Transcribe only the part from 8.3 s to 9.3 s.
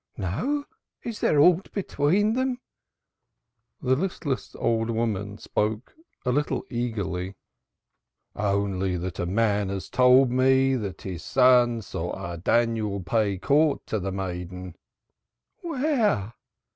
"Only that a